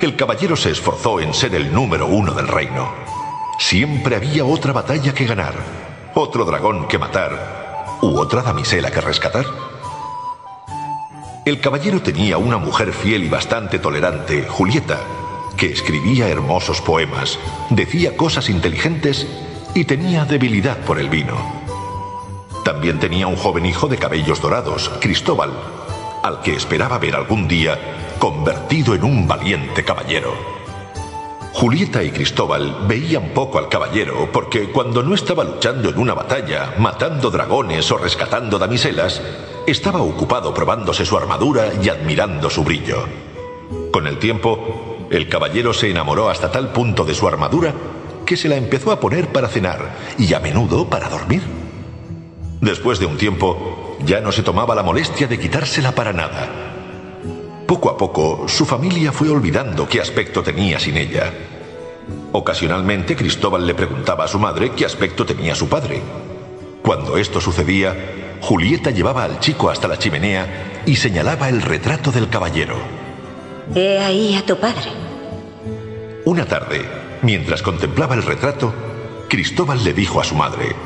el 0.00 0.16
caballero 0.16 0.56
se 0.56 0.70
esforzó 0.70 1.20
en 1.20 1.32
ser 1.32 1.54
el 1.54 1.72
número 1.72 2.06
uno 2.06 2.32
del 2.32 2.48
reino. 2.48 2.92
Siempre 3.58 4.16
había 4.16 4.44
otra 4.44 4.72
batalla 4.72 5.14
que 5.14 5.26
ganar, 5.26 5.54
otro 6.14 6.44
dragón 6.44 6.88
que 6.88 6.98
matar 6.98 7.98
u 8.02 8.18
otra 8.18 8.42
damisela 8.42 8.90
que 8.90 9.00
rescatar. 9.00 9.46
El 11.44 11.60
caballero 11.60 12.02
tenía 12.02 12.38
una 12.38 12.58
mujer 12.58 12.92
fiel 12.92 13.24
y 13.24 13.28
bastante 13.28 13.78
tolerante, 13.78 14.46
Julieta, 14.48 14.98
que 15.56 15.72
escribía 15.72 16.28
hermosos 16.28 16.80
poemas, 16.80 17.38
decía 17.70 18.16
cosas 18.16 18.50
inteligentes 18.50 19.26
y 19.74 19.84
tenía 19.84 20.24
debilidad 20.24 20.78
por 20.78 20.98
el 20.98 21.08
vino. 21.08 21.55
También 22.66 22.98
tenía 22.98 23.28
un 23.28 23.36
joven 23.36 23.64
hijo 23.64 23.86
de 23.86 23.96
cabellos 23.96 24.42
dorados, 24.42 24.90
Cristóbal, 24.98 25.52
al 26.24 26.40
que 26.40 26.56
esperaba 26.56 26.98
ver 26.98 27.14
algún 27.14 27.46
día 27.46 27.78
convertido 28.18 28.92
en 28.96 29.04
un 29.04 29.28
valiente 29.28 29.84
caballero. 29.84 30.32
Julieta 31.52 32.02
y 32.02 32.10
Cristóbal 32.10 32.78
veían 32.88 33.28
poco 33.28 33.58
al 33.58 33.68
caballero 33.68 34.28
porque 34.32 34.72
cuando 34.72 35.04
no 35.04 35.14
estaba 35.14 35.44
luchando 35.44 35.90
en 35.90 35.96
una 35.96 36.14
batalla, 36.14 36.74
matando 36.78 37.30
dragones 37.30 37.88
o 37.92 37.98
rescatando 37.98 38.58
damiselas, 38.58 39.22
estaba 39.64 40.02
ocupado 40.02 40.52
probándose 40.52 41.06
su 41.06 41.16
armadura 41.16 41.70
y 41.80 41.88
admirando 41.88 42.50
su 42.50 42.64
brillo. 42.64 43.06
Con 43.92 44.08
el 44.08 44.18
tiempo, 44.18 45.06
el 45.08 45.28
caballero 45.28 45.72
se 45.72 45.88
enamoró 45.88 46.28
hasta 46.28 46.50
tal 46.50 46.72
punto 46.72 47.04
de 47.04 47.14
su 47.14 47.28
armadura 47.28 47.72
que 48.24 48.36
se 48.36 48.48
la 48.48 48.56
empezó 48.56 48.90
a 48.90 48.98
poner 48.98 49.28
para 49.28 49.46
cenar 49.46 49.94
y 50.18 50.34
a 50.34 50.40
menudo 50.40 50.90
para 50.90 51.08
dormir. 51.08 51.55
Después 52.60 52.98
de 52.98 53.06
un 53.06 53.16
tiempo, 53.16 53.96
ya 54.04 54.20
no 54.20 54.32
se 54.32 54.42
tomaba 54.42 54.74
la 54.74 54.82
molestia 54.82 55.26
de 55.26 55.38
quitársela 55.38 55.94
para 55.94 56.12
nada. 56.12 56.48
Poco 57.66 57.90
a 57.90 57.96
poco, 57.96 58.46
su 58.48 58.64
familia 58.64 59.12
fue 59.12 59.28
olvidando 59.28 59.88
qué 59.88 60.00
aspecto 60.00 60.42
tenía 60.42 60.78
sin 60.78 60.96
ella. 60.96 61.32
Ocasionalmente, 62.32 63.16
Cristóbal 63.16 63.66
le 63.66 63.74
preguntaba 63.74 64.24
a 64.24 64.28
su 64.28 64.38
madre 64.38 64.72
qué 64.72 64.84
aspecto 64.84 65.26
tenía 65.26 65.54
su 65.54 65.68
padre. 65.68 66.00
Cuando 66.82 67.18
esto 67.18 67.40
sucedía, 67.40 67.94
Julieta 68.40 68.90
llevaba 68.90 69.24
al 69.24 69.40
chico 69.40 69.68
hasta 69.70 69.88
la 69.88 69.98
chimenea 69.98 70.82
y 70.86 70.96
señalaba 70.96 71.48
el 71.48 71.62
retrato 71.62 72.12
del 72.12 72.28
caballero. 72.28 72.76
He 73.74 73.98
ahí 73.98 74.36
a 74.36 74.46
tu 74.46 74.56
padre. 74.58 74.92
Una 76.24 76.44
tarde, 76.44 76.88
mientras 77.22 77.62
contemplaba 77.62 78.14
el 78.14 78.22
retrato, 78.22 78.72
Cristóbal 79.28 79.82
le 79.82 79.92
dijo 79.92 80.20
a 80.20 80.24
su 80.24 80.36
madre, 80.36 80.76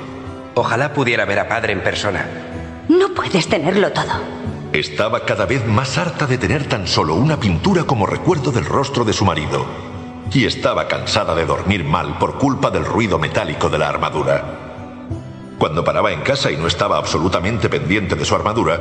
Ojalá 0.55 0.93
pudiera 0.93 1.25
ver 1.25 1.39
a 1.39 1.49
padre 1.49 1.73
en 1.73 1.83
persona. 1.83 2.27
No 2.89 3.15
puedes 3.15 3.49
tenerlo 3.49 3.93
todo. 3.93 4.41
Estaba 4.73 5.25
cada 5.25 5.47
vez 5.47 5.67
más 5.67 5.99
harta 5.99 6.27
de 6.27 6.39
tener 6.39 6.69
tan 6.69 6.87
solo 6.87 7.15
una 7.15 7.39
pintura 7.39 7.85
como 7.85 8.07
recuerdo 8.07 8.53
del 8.53 8.65
rostro 8.65 9.05
de 9.05 9.13
su 9.13 9.25
marido. 9.25 9.67
Y 10.33 10.45
estaba 10.45 10.87
cansada 10.87 11.35
de 11.35 11.45
dormir 11.45 11.85
mal 11.85 12.19
por 12.19 12.39
culpa 12.39 12.71
del 12.71 12.85
ruido 12.85 13.19
metálico 13.19 13.69
de 13.69 13.79
la 13.79 13.89
armadura. 13.89 14.71
Cuando 15.59 15.85
paraba 15.85 16.13
en 16.13 16.23
casa 16.23 16.51
y 16.51 16.57
no 16.57 16.67
estaba 16.67 16.99
absolutamente 16.99 17.69
pendiente 17.69 18.15
de 18.15 18.25
su 18.25 18.35
armadura, 18.35 18.81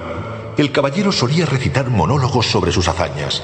el 0.57 0.71
caballero 0.71 1.11
solía 1.11 1.45
recitar 1.45 1.89
monólogos 1.89 2.45
sobre 2.47 2.71
sus 2.71 2.87
hazañas. 2.87 3.43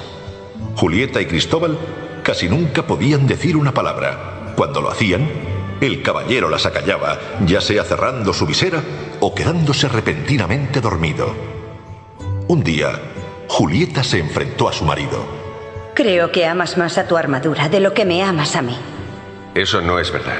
Julieta 0.75 1.21
y 1.21 1.25
Cristóbal 1.25 1.77
casi 2.23 2.47
nunca 2.47 2.85
podían 2.85 3.27
decir 3.27 3.57
una 3.57 3.73
palabra. 3.73 4.53
Cuando 4.55 4.81
lo 4.81 4.89
hacían, 4.89 5.29
el 5.81 6.01
caballero 6.01 6.49
las 6.49 6.65
acallaba, 6.65 7.19
ya 7.45 7.61
sea 7.61 7.83
cerrando 7.83 8.33
su 8.33 8.45
visera 8.45 8.81
o 9.19 9.33
quedándose 9.33 9.88
repentinamente 9.88 10.81
dormido. 10.81 11.33
Un 12.47 12.63
día, 12.63 12.99
Julieta 13.47 14.03
se 14.03 14.19
enfrentó 14.19 14.69
a 14.69 14.73
su 14.73 14.85
marido. 14.85 15.25
Creo 15.93 16.31
que 16.31 16.45
amas 16.45 16.77
más 16.77 16.97
a 16.97 17.07
tu 17.07 17.17
armadura 17.17 17.69
de 17.69 17.79
lo 17.79 17.93
que 17.93 18.05
me 18.05 18.23
amas 18.23 18.55
a 18.55 18.61
mí. 18.61 18.77
Eso 19.53 19.81
no 19.81 19.99
es 19.99 20.11
verdad. 20.11 20.38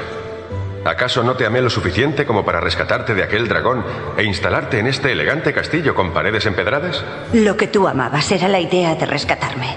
¿Acaso 0.86 1.24
no 1.24 1.36
te 1.36 1.45
amé 1.45 1.62
lo 1.62 1.69
suficiente 1.69 2.26
como 2.26 2.45
para 2.45 2.60
rescatarte 2.60 3.15
de 3.15 3.24
aquel 3.24 3.48
dragón 3.48 3.84
e 4.17 4.24
instalarte 4.24 4.78
en 4.78 4.86
este 4.86 5.12
elegante 5.12 5.52
castillo 5.52 5.95
con 5.95 6.13
paredes 6.13 6.45
empedradas? 6.45 7.04
Lo 7.34 7.58
que 7.58 7.67
tú 7.67 7.88
amabas 7.88 8.32
era 8.32 8.48
la 8.48 8.60
idea 8.60 8.93
de 8.93 9.06
rescatarme. 9.08 9.76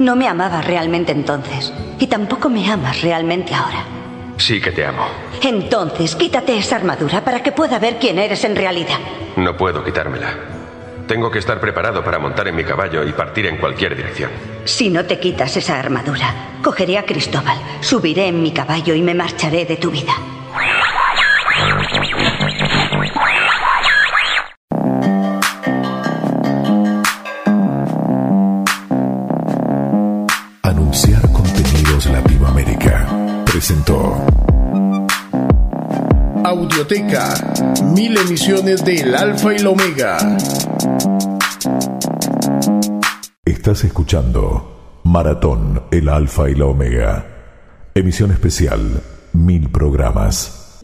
No 0.00 0.16
me 0.16 0.26
amabas 0.26 0.66
realmente 0.66 1.12
entonces 1.12 1.72
y 2.00 2.08
tampoco 2.08 2.48
me 2.48 2.68
amas 2.68 3.02
realmente 3.02 3.54
ahora. 3.54 3.99
Sí 4.40 4.58
que 4.58 4.72
te 4.72 4.86
amo. 4.86 5.06
Entonces, 5.42 6.16
quítate 6.16 6.56
esa 6.56 6.76
armadura 6.76 7.22
para 7.22 7.42
que 7.42 7.52
pueda 7.52 7.78
ver 7.78 7.98
quién 7.98 8.18
eres 8.18 8.42
en 8.44 8.56
realidad. 8.56 8.98
No 9.36 9.54
puedo 9.54 9.84
quitármela. 9.84 10.34
Tengo 11.06 11.30
que 11.30 11.40
estar 11.40 11.60
preparado 11.60 12.02
para 12.02 12.18
montar 12.18 12.48
en 12.48 12.56
mi 12.56 12.64
caballo 12.64 13.04
y 13.04 13.12
partir 13.12 13.44
en 13.46 13.58
cualquier 13.58 13.94
dirección. 13.94 14.30
Si 14.64 14.88
no 14.88 15.04
te 15.04 15.18
quitas 15.18 15.56
esa 15.56 15.78
armadura, 15.78 16.58
cogeré 16.62 16.96
a 16.96 17.04
Cristóbal, 17.04 17.58
subiré 17.80 18.28
en 18.28 18.42
mi 18.42 18.52
caballo 18.52 18.94
y 18.94 19.02
me 19.02 19.14
marcharé 19.14 19.66
de 19.66 19.76
tu 19.76 19.90
vida. 19.90 20.12
Audioteca, 36.50 37.32
mil 37.94 38.18
emisiones 38.18 38.84
del 38.84 39.14
Alfa 39.14 39.52
y 39.52 39.58
el 39.58 39.68
Omega. 39.68 40.18
Estás 43.44 43.84
escuchando 43.84 45.00
Maratón, 45.04 45.84
el 45.92 46.08
Alfa 46.08 46.50
y 46.50 46.56
la 46.56 46.64
Omega. 46.64 47.24
Emisión 47.94 48.32
especial, 48.32 48.80
mil 49.32 49.70
programas. 49.70 50.80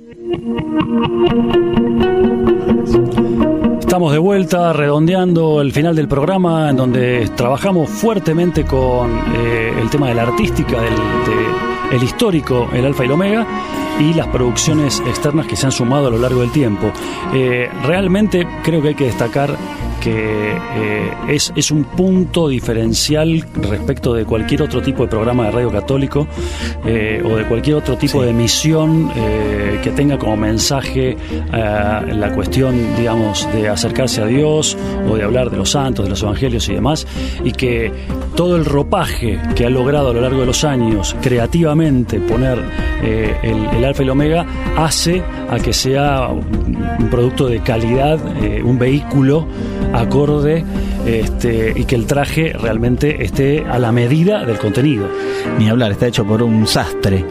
Estamos 3.81 4.13
de 4.13 4.19
vuelta 4.19 4.73
redondeando 4.73 5.61
el 5.61 5.73
final 5.73 5.97
del 5.97 6.07
programa 6.07 6.71
en 6.71 6.77
donde 6.77 7.29
trabajamos 7.35 7.91
fuertemente 7.91 8.65
con 8.65 9.19
eh, 9.35 9.75
el 9.83 9.91
tema 9.91 10.11
de 10.11 10.15
la 10.15 10.23
artística, 10.23 10.81
del 10.81 10.95
de, 10.95 11.97
el 11.97 12.03
histórico, 12.05 12.69
el 12.73 12.87
alfa 12.87 13.03
y 13.03 13.07
el 13.07 13.13
omega 13.13 13.47
y 13.99 14.15
las 14.15 14.29
producciones 14.29 15.01
externas 15.07 15.47
que 15.47 15.57
se 15.57 15.67
han 15.67 15.73
sumado 15.73 16.09
a 16.09 16.11
lo 16.11 16.19
largo 16.19 16.41
del 16.41 16.51
tiempo. 16.51 16.93
Eh, 17.33 17.71
realmente 17.85 18.47
creo 18.63 18.83
que 18.83 18.89
hay 18.89 18.95
que 18.95 19.07
destacar 19.07 19.57
que 20.07 20.57
eh, 20.57 21.11
es, 21.27 21.53
es, 21.57 21.73
un 21.73 21.83
punto 21.83 22.47
diferencial 22.47 23.45
respecto 23.57 24.15
de 24.15 24.25
cualquier 24.25 24.63
otro 24.63 24.81
tipo 24.81 25.03
de 25.03 25.09
programa 25.09 25.47
de 25.47 25.51
radio 25.51 25.73
católico 25.73 26.29
eh, 26.85 27.21
o 27.25 27.35
de 27.35 27.45
cualquier 27.45 27.79
otro 27.79 27.97
tipo 27.97 28.21
sí. 28.21 28.25
de 28.25 28.31
emisión 28.31 29.11
eh, 29.17 29.81
que 29.83 29.91
tenga 29.91 30.17
como 30.17 30.37
mensaje 30.37 31.17
la 31.51 32.33
cuestión, 32.35 32.77
digamos, 32.97 33.49
de 33.53 33.69
acercarse 33.69 34.23
a 34.23 34.27
Dios 34.27 34.79
o 35.11 35.17
de 35.17 35.25
hablar 35.25 35.51
de 35.51 35.57
los 35.57 35.71
santos, 35.71 36.05
de 36.05 36.11
los 36.11 36.23
evangelios 36.23 36.69
y 36.69 36.75
demás, 36.75 37.07
y 37.43 37.51
que 37.51 37.93
todo 38.37 38.55
el 38.57 38.65
ropaje 38.65 39.41
que 39.57 39.67
ha 39.67 39.71
logrado 39.71 40.11
a 40.11 40.13
lo 40.13 40.21
largo 40.21 40.41
de 40.41 40.47
los 40.47 40.63
años 40.63 41.17
creativamente 41.21 42.21
poner 42.21 42.63
el, 43.03 43.67
el 43.77 43.85
alfa 43.85 44.03
y 44.03 44.05
el 44.05 44.11
omega 44.11 44.47
hace 44.77 45.23
a 45.51 45.59
que 45.59 45.73
sea 45.73 46.29
un 46.29 47.09
producto 47.11 47.49
de 47.49 47.61
calidad, 47.61 48.21
un 48.65 48.79
vehículo 48.79 49.47
acorde 49.97 50.65
este, 51.07 51.73
y 51.75 51.85
que 51.85 51.95
el 51.95 52.07
traje 52.07 52.53
realmente 52.53 53.25
esté 53.25 53.65
a 53.65 53.79
la 53.79 53.93
medida 53.93 54.45
del 54.45 54.59
contenido. 54.59 55.09
Ni 55.59 55.69
hablar, 55.69 55.93
está 55.93 56.07
hecho 56.07 56.25
por 56.25 56.43
un 56.43 56.67
sastre. 56.67 57.25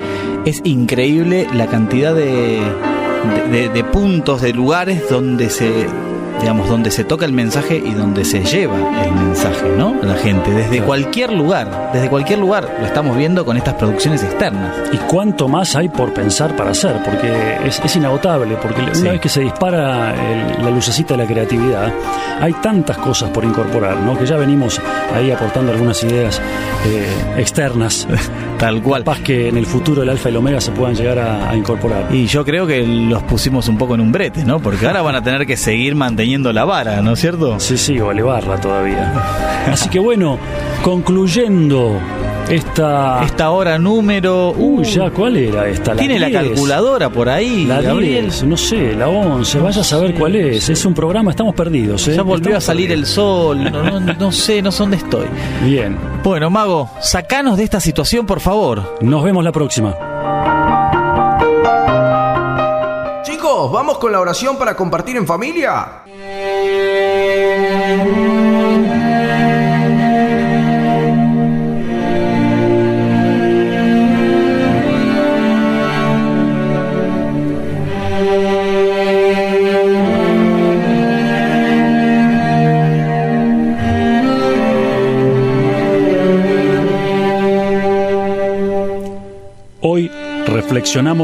Es 0.46 0.62
increíble 0.64 1.48
la 1.54 1.68
cantidad 1.68 2.14
de, 2.14 2.60
de, 3.52 3.58
de, 3.58 3.70
de 3.70 3.84
puntos, 3.84 4.42
de 4.42 4.54
lugares 4.54 5.10
donde 5.10 5.50
se 5.50 5.88
digamos, 6.40 6.70
donde 6.70 6.92
se 6.92 7.04
toca 7.04 7.26
el 7.26 7.34
mensaje 7.34 7.78
y 7.78 7.94
donde 7.94 8.26
se 8.26 8.44
lleva 8.44 8.78
el 9.04 9.12
mensaje, 9.14 9.70
¿no? 9.78 9.96
La 10.02 10.16
gente, 10.16 10.52
desde 10.52 10.82
cualquier 10.82 11.32
lugar, 11.32 11.92
desde 11.94 12.10
cualquier 12.10 12.40
lugar 12.40 12.70
lo 12.80 12.86
estamos 12.86 13.18
viendo 13.18 13.46
con 13.46 13.58
estas 13.58 13.76
producciones 13.76 14.24
externas. 14.24 14.76
¿Y 14.92 14.98
cuánto 14.98 15.48
más 15.48 15.76
hay 15.76 15.90
por 15.90 16.14
pensar 16.14 16.56
para 16.56 16.72
hacer? 16.72 17.02
Porque 17.04 17.58
es, 17.66 17.96
inagotable, 17.96 18.58
porque 18.62 18.82
una 19.00 19.12
vez 19.12 19.22
que 19.22 19.30
se 19.30 19.42
dispara 19.42 20.14
la 20.62 20.70
lucecita 20.70 21.16
de 21.16 21.24
la 21.24 21.28
creatividad, 21.28 21.94
hay 22.40 22.54
tantas 22.54 22.98
cosas 22.98 23.30
por 23.30 23.44
incorporar, 23.44 23.98
¿no? 23.98 24.18
Que 24.18 24.26
ya 24.26 24.38
venimos 24.38 24.82
ahí 25.14 25.32
aportando 25.32 25.72
algunas 25.72 26.04
ideas 26.04 26.42
eh, 26.86 27.08
externas. 27.38 28.08
Tal 28.66 28.82
cual. 28.82 29.04
Capaz 29.04 29.20
que 29.20 29.50
en 29.50 29.58
el 29.58 29.68
futuro 29.68 30.02
el 30.02 30.10
alfa 30.10 30.30
y 30.30 30.32
el 30.32 30.38
omega 30.38 30.60
se 30.60 30.72
puedan 30.72 30.96
llegar 30.96 31.20
a, 31.20 31.52
a 31.52 31.56
incorporar. 31.56 32.08
Y 32.10 32.26
yo 32.26 32.44
creo 32.44 32.66
que 32.66 32.84
los 32.84 33.22
pusimos 33.22 33.68
un 33.68 33.78
poco 33.78 33.94
en 33.94 34.02
un 34.02 34.12
brete, 34.12 34.44
¿no? 34.44 34.60
Porque 34.60 34.88
ahora 34.88 35.04
van 35.04 35.14
a 35.14 35.22
tener 35.22 35.46
que 35.46 35.56
seguir 35.56 35.94
manteniendo 35.94 36.52
la 36.52 36.66
vara, 36.66 37.00
¿no 37.04 37.14
es 37.14 37.20
cierto? 37.20 37.60
Sí, 37.60 37.78
sí, 37.78 38.00
o 38.00 38.12
elevarla 38.12 38.60
todavía. 38.60 39.14
Así 39.72 39.88
que 39.90 40.00
bueno, 40.00 40.40
concluyendo 40.82 42.00
esta... 42.50 43.24
Esta 43.24 43.50
hora 43.50 43.78
número... 43.78 44.52
Uy, 44.52 44.84
ya, 44.86 45.10
¿cuál 45.10 45.38
era 45.38 45.68
esta? 45.68 45.96
Tiene 45.96 46.20
la 46.20 46.32
calculadora 46.32 47.10
por 47.10 47.30
ahí, 47.30 47.66
la 47.66 47.82
Gabriel. 47.82 48.32
no 48.46 48.58
sé, 48.58 48.94
la 48.96 49.08
11, 49.08 49.60
vaya 49.60 49.82
a 49.82 49.84
saber 49.84 50.14
cuál 50.16 50.36
es. 50.36 50.70
Es 50.70 50.86
un 50.86 50.94
programa, 50.94 51.32
estamos 51.32 51.56
perdidos. 51.56 52.08
¿eh? 52.08 52.16
Ya 52.16 52.22
volvió 52.22 52.58
a 52.58 52.62
salir 52.62 52.92
el 52.92 53.06
sol, 53.06 53.64
no, 53.72 54.00
no, 54.20 54.32
sé, 54.32 54.62
no 54.62 54.72
sé 54.72 54.84
dónde 54.84 54.98
estoy. 54.98 55.28
Bien. 55.64 55.98
Bueno, 56.24 56.50
Mago, 56.50 56.90
sacanos 57.02 57.58
de 57.58 57.64
esta 57.64 57.80
situación, 57.80 58.26
por 58.26 58.40
favor. 58.40 58.98
Nos 59.02 59.24
vemos 59.24 59.44
la 59.44 59.52
próxima. 59.52 59.96
Chicos, 63.24 63.72
¿vamos 63.72 63.98
con 63.98 64.12
la 64.12 64.20
oración 64.20 64.58
para 64.58 64.76
compartir 64.76 65.18
en 65.18 65.26
familia? 65.26 66.04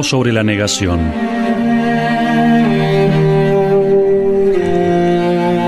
Sobre 0.03 0.33
la 0.33 0.43
negación. 0.43 0.99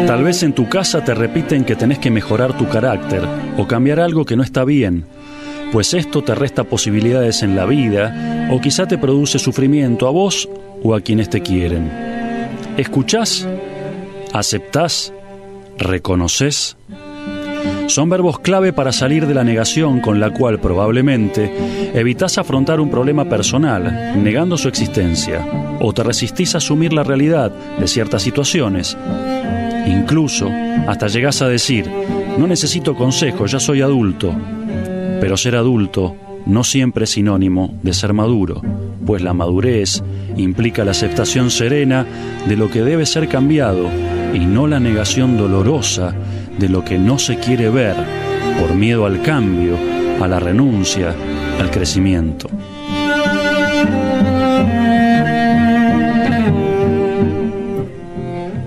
Tal 0.06 0.24
vez 0.26 0.44
en 0.44 0.52
tu 0.52 0.68
casa 0.68 1.06
te 1.06 1.14
repiten 1.14 1.64
que 1.64 1.78
tenés 1.78 2.00
que 2.00 2.12
mejorar 2.12 2.58
tu 2.58 2.68
carácter 2.68 3.24
o 3.58 3.66
cambiar 3.66 4.02
algo 4.02 4.26
que 4.26 4.36
no 4.36 4.44
está 4.44 4.66
bien, 4.66 5.06
pues 5.72 5.94
esto 5.94 6.22
te 6.22 6.36
resta 6.36 6.66
posibilidades 6.66 7.44
en 7.44 7.56
la 7.56 7.66
vida 7.66 8.50
o 8.52 8.60
quizá 8.60 8.88
te 8.88 8.98
produce 8.98 9.40
sufrimiento 9.40 10.06
a 10.06 10.12
vos 10.12 10.50
o 10.84 10.96
a 10.96 11.00
quienes 11.00 11.30
te 11.30 11.42
quieren. 11.42 11.90
¿Escuchás? 12.76 13.48
¿Aceptás? 14.34 15.14
¿Reconoces? 15.78 16.76
Son 17.88 18.10
verbos 18.10 18.40
clave 18.40 18.74
para 18.74 18.92
salir 18.92 19.28
de 19.28 19.34
la 19.34 19.44
negación 19.44 20.00
con 20.00 20.20
la 20.20 20.32
cual 20.32 20.60
probablemente 20.60 21.52
evitas 21.94 22.38
afrontar 22.38 22.80
un 22.80 22.90
problema 22.90 23.26
personal, 23.26 24.14
negando 24.24 24.58
su 24.58 24.68
existencia, 24.68 25.46
o 25.80 25.94
te 25.94 26.04
resistís 26.04 26.56
a 26.56 26.60
asumir 26.60 26.94
la 26.94 27.04
realidad 27.04 27.52
de 27.80 27.88
ciertas 27.88 28.24
situaciones. 28.24 28.98
Incluso 29.86 30.50
hasta 30.88 31.08
llegas 31.08 31.42
a 31.42 31.48
decir, 31.48 31.90
no 32.38 32.48
necesito 32.48 32.96
consejo, 32.96 33.46
ya 33.46 33.60
soy 33.60 33.82
adulto. 33.82 34.34
Pero 35.20 35.38
ser 35.38 35.56
adulto 35.56 36.16
no 36.46 36.64
siempre 36.64 37.04
es 37.04 37.12
sinónimo 37.12 37.74
de 37.84 37.94
ser 37.94 38.14
maduro, 38.14 38.62
pues 39.06 39.22
la 39.22 39.34
madurez 39.34 40.04
implica 40.38 40.84
la 40.84 40.92
aceptación 40.92 41.52
serena 41.52 42.06
de 42.48 42.56
lo 42.56 42.70
que 42.70 42.82
debe 42.82 43.06
ser 43.06 43.28
cambiado 43.28 43.90
y 44.34 44.40
no 44.40 44.68
la 44.68 44.80
negación 44.80 45.38
dolorosa 45.38 46.16
de 46.58 46.70
lo 46.70 46.84
que 46.84 46.98
no 46.98 47.20
se 47.20 47.38
quiere 47.38 47.70
ver 47.70 47.96
por 48.60 48.76
miedo 48.76 49.06
al 49.06 49.22
cambio, 49.22 49.78
a 50.22 50.28
la 50.28 50.40
renuncia, 50.40 51.16
al 51.60 51.72
crecimiento. 51.72 52.50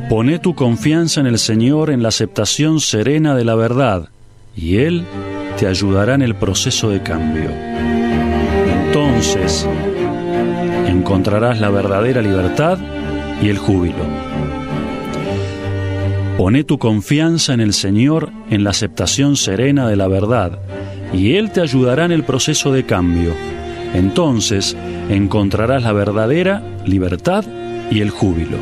Pone 0.09 0.39
tu 0.39 0.55
confianza 0.55 1.21
en 1.21 1.27
el 1.27 1.39
Señor 1.39 1.91
en 1.91 2.03
la 2.03 2.09
aceptación 2.09 2.81
serena 2.81 3.35
de 3.35 3.45
la 3.45 3.55
verdad 3.55 4.09
y 4.57 4.79
Él 4.79 5.05
te 5.59 5.67
ayudará 5.67 6.15
en 6.15 6.23
el 6.23 6.35
proceso 6.35 6.91
de 6.91 7.03
cambio. 7.03 7.51
Entonces 8.87 9.69
encontrarás 10.87 11.61
la 11.61 11.71
verdadera 11.71 12.23
libertad 12.23 12.79
y 13.43 13.49
el 13.49 13.59
júbilo. 13.59 14.05
Pone 16.37 16.65
tu 16.65 16.77
confianza 16.77 17.55
en 17.55 17.61
el 17.61 17.73
Señor 17.73 18.31
en 18.51 18.63
la 18.63 18.71
aceptación 18.71 19.37
serena 19.37 19.89
de 19.89 19.97
la 19.97 20.07
verdad, 20.07 20.59
y 21.15 21.37
Él 21.37 21.51
te 21.51 21.63
ayudará 21.63 22.05
en 22.05 22.13
el 22.13 22.25
proceso 22.25 22.73
de 22.73 22.85
cambio. 22.85 23.33
Entonces 23.95 24.77
encontrarás 25.09 25.83
la 25.83 25.93
verdadera 25.93 26.63
libertad 26.85 27.45
y 27.91 28.01
el 28.01 28.11
júbilo. 28.11 28.59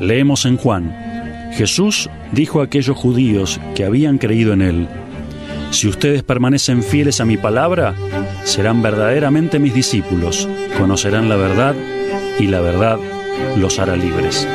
Leemos 0.00 0.44
en 0.44 0.58
Juan, 0.58 0.94
Jesús 1.54 2.10
dijo 2.32 2.60
a 2.60 2.64
aquellos 2.64 2.96
judíos 2.96 3.58
que 3.74 3.84
habían 3.84 4.18
creído 4.18 4.52
en 4.52 4.60
Él, 4.60 4.88
si 5.74 5.88
ustedes 5.88 6.22
permanecen 6.22 6.82
fieles 6.82 7.20
a 7.20 7.24
mi 7.24 7.36
palabra, 7.36 7.94
serán 8.44 8.80
verdaderamente 8.80 9.58
mis 9.58 9.74
discípulos, 9.74 10.48
conocerán 10.78 11.28
la 11.28 11.36
verdad 11.36 11.74
y 12.38 12.46
la 12.46 12.60
verdad 12.60 12.98
los 13.56 13.78
hará 13.78 13.96
libres. 13.96 14.46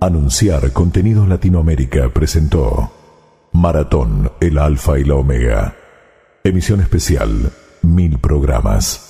Anunciar 0.00 0.72
Contenidos 0.72 1.28
Latinoamérica 1.28 2.08
presentó 2.08 2.92
Maratón, 3.52 4.32
el 4.40 4.58
Alfa 4.58 4.98
y 4.98 5.04
la 5.04 5.14
Omega. 5.14 5.76
Emisión 6.44 6.80
especial 6.80 7.52
Mil 7.82 8.18
programas. 8.18 9.07